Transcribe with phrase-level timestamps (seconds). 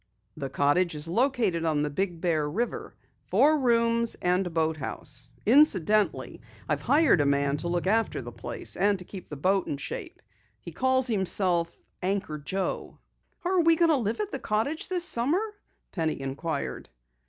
[0.35, 2.95] "The cottage is located on the Big Bear River.
[3.27, 5.29] Four rooms and a boathouse.
[5.45, 9.77] Incidentally, I've hired a man to look after the place and keep the boat in
[9.77, 10.19] shape.
[10.59, 12.97] He calls himself Anchor Joe."
[13.45, 15.37] "Are we going to live at the cottage this summer?"
[15.91, 16.89] Penny inquired.